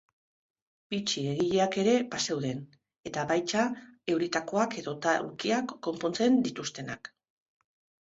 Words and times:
Bitxi-egileak 0.93 1.77
ere 1.81 1.93
bazeuden 2.15 2.65
eta 3.11 3.27
baita 3.35 3.67
euritakoak 4.17 4.77
edota 4.85 5.17
aulkiak 5.23 5.79
konpontzen 5.91 6.45
dituztenak. 6.51 7.17